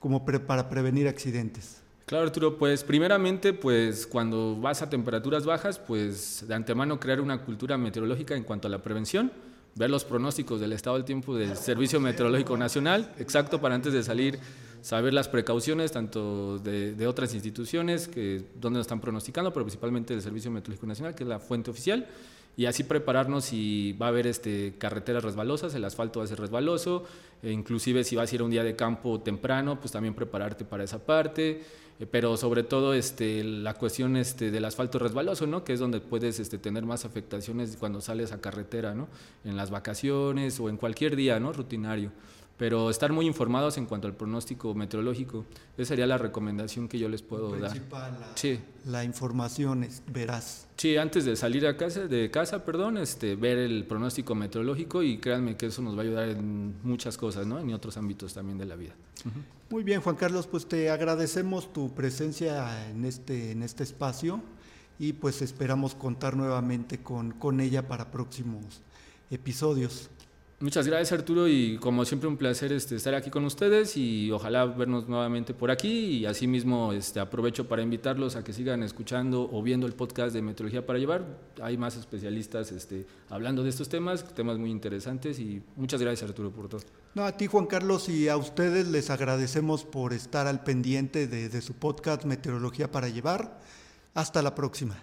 como 0.00 0.24
para 0.24 0.70
prevenir 0.70 1.06
accidentes? 1.06 1.82
Claro, 2.06 2.24
Arturo, 2.24 2.56
pues 2.56 2.82
primeramente, 2.82 3.52
pues 3.52 4.06
cuando 4.06 4.58
vas 4.58 4.80
a 4.80 4.88
temperaturas 4.88 5.44
bajas, 5.44 5.78
pues 5.78 6.42
de 6.48 6.54
antemano 6.54 6.98
crear 6.98 7.20
una 7.20 7.44
cultura 7.44 7.76
meteorológica 7.76 8.34
en 8.34 8.44
cuanto 8.44 8.66
a 8.66 8.70
la 8.70 8.82
prevención, 8.82 9.30
ver 9.74 9.90
los 9.90 10.04
pronósticos 10.04 10.60
del 10.60 10.72
estado 10.72 10.96
del 10.96 11.04
tiempo 11.04 11.34
del 11.36 11.56
Servicio 11.56 12.00
Meteorológico 12.00 12.56
Nacional, 12.56 13.12
exacto 13.18 13.60
para 13.60 13.74
antes 13.74 13.92
de 13.92 14.02
salir 14.02 14.38
saber 14.82 15.14
las 15.14 15.28
precauciones 15.28 15.92
tanto 15.92 16.58
de, 16.58 17.06
otras 17.06 17.32
instituciones 17.34 18.08
que 18.08 18.42
donde 18.60 18.78
nos 18.78 18.84
están 18.84 19.00
pronosticando, 19.00 19.52
pero 19.52 19.64
principalmente 19.64 20.12
del 20.12 20.22
Servicio 20.22 20.50
Meteorológico 20.50 20.86
Nacional, 20.86 21.14
que 21.14 21.22
es 21.22 21.28
la 21.28 21.38
fuente 21.38 21.70
oficial, 21.70 22.06
y 22.56 22.66
así 22.66 22.84
prepararnos 22.84 23.46
si 23.46 23.92
va 23.94 24.06
a 24.06 24.08
haber 24.10 24.26
este, 24.26 24.74
carreteras 24.78 25.24
resbalosas, 25.24 25.74
el 25.74 25.84
asfalto 25.84 26.20
va 26.20 26.24
a 26.24 26.28
ser 26.28 26.38
resbaloso, 26.38 27.04
e 27.42 27.50
inclusive 27.50 28.04
si 28.04 28.14
vas 28.14 28.30
a 28.30 28.34
ir 28.34 28.42
un 28.42 28.50
día 28.50 28.62
de 28.62 28.76
campo 28.76 29.20
temprano, 29.20 29.80
pues 29.80 29.92
también 29.92 30.14
prepararte 30.14 30.64
para 30.64 30.84
esa 30.84 31.04
parte, 31.04 31.62
eh, 31.98 32.06
pero 32.10 32.36
sobre 32.36 32.62
todo 32.62 32.94
este, 32.94 33.42
la 33.42 33.74
cuestión 33.74 34.16
este, 34.16 34.50
del 34.50 34.64
asfalto 34.64 34.98
resbaloso, 34.98 35.46
¿no? 35.46 35.64
que 35.64 35.72
es 35.72 35.80
donde 35.80 36.00
puedes 36.00 36.40
este, 36.40 36.58
tener 36.58 36.84
más 36.84 37.04
afectaciones 37.04 37.76
cuando 37.78 38.00
sales 38.00 38.32
a 38.32 38.40
carretera, 38.40 38.94
¿no? 38.94 39.08
en 39.44 39.56
las 39.56 39.70
vacaciones 39.70 40.60
o 40.60 40.68
en 40.68 40.76
cualquier 40.76 41.16
día 41.16 41.40
¿no? 41.40 41.52
rutinario 41.52 42.12
pero 42.56 42.90
estar 42.90 43.12
muy 43.12 43.26
informados 43.26 43.76
en 43.78 43.86
cuanto 43.86 44.06
al 44.06 44.14
pronóstico 44.14 44.74
meteorológico. 44.74 45.44
Esa 45.76 45.88
sería 45.88 46.06
la 46.06 46.18
recomendación 46.18 46.88
que 46.88 46.98
yo 46.98 47.08
les 47.08 47.22
puedo 47.22 47.58
dar. 47.58 47.76
La, 47.90 48.32
sí. 48.36 48.60
la 48.86 49.04
información 49.04 49.84
es 49.84 50.02
veraz. 50.06 50.68
Sí, 50.76 50.96
antes 50.96 51.24
de 51.24 51.36
salir 51.36 51.66
a 51.66 51.76
casa, 51.76 52.06
de 52.06 52.30
casa, 52.30 52.64
perdón, 52.64 52.98
este, 52.98 53.36
ver 53.36 53.58
el 53.58 53.84
pronóstico 53.84 54.34
meteorológico 54.34 55.02
y 55.02 55.18
créanme 55.18 55.56
que 55.56 55.66
eso 55.66 55.82
nos 55.82 55.96
va 55.96 56.00
a 56.00 56.04
ayudar 56.04 56.28
en 56.28 56.74
muchas 56.82 57.16
cosas, 57.16 57.46
¿no? 57.46 57.58
En 57.58 57.72
otros 57.72 57.96
ámbitos 57.96 58.34
también 58.34 58.58
de 58.58 58.66
la 58.66 58.76
vida. 58.76 58.94
Muy 59.70 59.84
bien, 59.84 60.00
Juan 60.00 60.16
Carlos, 60.16 60.46
pues 60.46 60.66
te 60.66 60.90
agradecemos 60.90 61.72
tu 61.72 61.94
presencia 61.94 62.90
en 62.90 63.04
este, 63.04 63.52
en 63.52 63.62
este 63.62 63.82
espacio 63.82 64.40
y 64.98 65.14
pues 65.14 65.42
esperamos 65.42 65.94
contar 65.94 66.36
nuevamente 66.36 66.98
con, 66.98 67.32
con 67.32 67.60
ella 67.60 67.88
para 67.88 68.10
próximos 68.10 68.82
episodios. 69.30 70.10
Muchas 70.62 70.86
gracias 70.86 71.10
Arturo 71.10 71.48
y 71.48 71.76
como 71.78 72.04
siempre 72.04 72.28
un 72.28 72.36
placer 72.36 72.72
este, 72.72 72.94
estar 72.94 73.16
aquí 73.16 73.30
con 73.30 73.44
ustedes 73.44 73.96
y 73.96 74.30
ojalá 74.30 74.64
vernos 74.64 75.08
nuevamente 75.08 75.54
por 75.54 75.72
aquí 75.72 76.18
y 76.18 76.24
asimismo 76.24 76.92
este, 76.92 77.18
aprovecho 77.18 77.66
para 77.66 77.82
invitarlos 77.82 78.36
a 78.36 78.44
que 78.44 78.52
sigan 78.52 78.84
escuchando 78.84 79.50
o 79.52 79.60
viendo 79.60 79.88
el 79.88 79.94
podcast 79.94 80.32
de 80.32 80.40
Meteorología 80.40 80.86
para 80.86 81.00
Llevar. 81.00 81.24
Hay 81.60 81.76
más 81.76 81.96
especialistas 81.96 82.70
este, 82.70 83.04
hablando 83.28 83.64
de 83.64 83.70
estos 83.70 83.88
temas, 83.88 84.22
temas 84.34 84.56
muy 84.56 84.70
interesantes 84.70 85.40
y 85.40 85.60
muchas 85.74 86.00
gracias 86.00 86.30
Arturo 86.30 86.52
por 86.52 86.68
todo. 86.68 86.82
No, 87.16 87.24
a 87.24 87.36
ti 87.36 87.48
Juan 87.48 87.66
Carlos 87.66 88.08
y 88.08 88.28
a 88.28 88.36
ustedes 88.36 88.86
les 88.86 89.10
agradecemos 89.10 89.84
por 89.84 90.12
estar 90.12 90.46
al 90.46 90.62
pendiente 90.62 91.26
de 91.26 91.60
su 91.60 91.74
podcast 91.74 92.24
Meteorología 92.24 92.88
para 92.88 93.08
Llevar. 93.08 93.58
Hasta 94.14 94.40
la 94.42 94.54
próxima. 94.54 95.02